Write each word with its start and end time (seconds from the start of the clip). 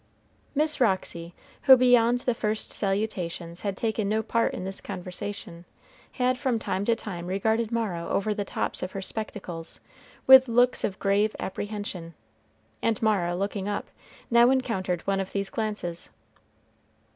Miss 0.55 0.81
Roxy, 0.81 1.35
who 1.69 1.77
beyond 1.77 2.21
the 2.21 2.33
first 2.33 2.71
salutations 2.71 3.61
had 3.61 3.77
taken 3.77 4.09
no 4.09 4.23
part 4.23 4.55
in 4.55 4.63
this 4.63 4.81
conversation, 4.81 5.63
had 6.13 6.39
from 6.39 6.57
time 6.57 6.85
to 6.85 6.95
time 6.95 7.27
regarded 7.27 7.71
Mara 7.71 8.07
over 8.07 8.33
the 8.33 8.43
tops 8.43 8.81
of 8.81 8.93
her 8.93 9.01
spectacles 9.03 9.79
with 10.25 10.47
looks 10.47 10.83
of 10.83 10.97
grave 10.97 11.35
apprehension; 11.39 12.15
and 12.81 12.99
Mara, 13.03 13.35
looking 13.35 13.69
up, 13.69 13.89
now 14.31 14.49
encountered 14.49 15.05
one 15.05 15.19
of 15.19 15.33
these 15.33 15.51
glances. 15.51 16.09